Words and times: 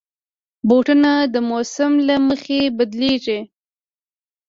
بوټونه 0.67 1.11
د 1.33 1.35
موسم 1.49 1.91
له 2.07 2.15
مخې 2.27 2.59
بدلېږي. 2.77 3.39